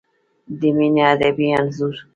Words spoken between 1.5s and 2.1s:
انځور